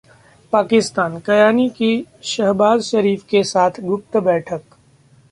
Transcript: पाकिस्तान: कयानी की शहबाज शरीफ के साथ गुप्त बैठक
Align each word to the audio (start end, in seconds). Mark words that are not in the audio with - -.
पाकिस्तान: 0.53 1.17
कयानी 1.25 1.67
की 1.71 1.89
शहबाज 2.23 2.81
शरीफ 2.83 3.23
के 3.29 3.43
साथ 3.43 3.79
गुप्त 3.81 4.17
बैठक 4.19 4.63